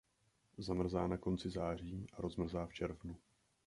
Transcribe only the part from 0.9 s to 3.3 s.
na konci září a rozmrzá v červnu.